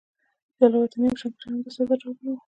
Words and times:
جلا 0.57 0.77
وطني 0.79 1.07
او 1.11 1.17
شکنجه 1.21 1.45
هم 1.51 1.55
د 1.63 1.67
سزا 1.75 1.95
ډولونه 2.01 2.29
وو. 2.31 2.37